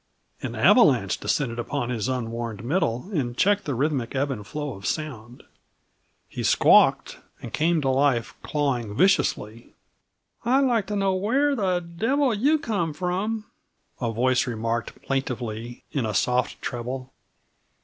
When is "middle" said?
2.63-3.11